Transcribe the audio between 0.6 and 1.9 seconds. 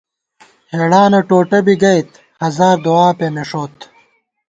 ہېڑانہ ٹوٹہ بی